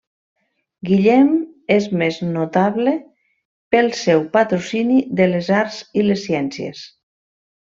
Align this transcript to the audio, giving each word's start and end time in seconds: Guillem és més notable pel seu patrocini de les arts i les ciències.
Guillem 0.89 1.27
és 1.75 1.89
més 2.01 2.17
notable 2.29 2.95
pel 3.75 3.93
seu 4.01 4.25
patrocini 4.39 4.99
de 5.21 5.29
les 5.35 5.53
arts 5.63 5.79
i 6.03 6.07
les 6.11 6.25
ciències. 6.31 6.83